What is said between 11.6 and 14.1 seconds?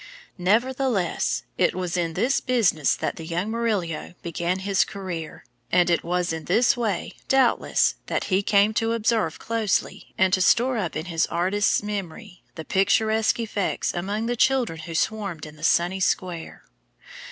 memory the picturesque effects